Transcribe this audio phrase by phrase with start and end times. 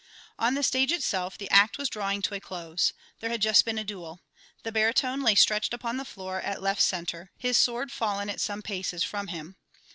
[0.39, 2.93] On the stage itself the act was drawing to a close.
[3.19, 4.19] There had just been a duel.
[4.63, 8.63] The baritone lay stretched upon the floor at left centre, his sword fallen at some
[8.63, 9.57] paces from him.